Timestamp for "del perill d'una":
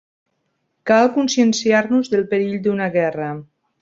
2.15-2.89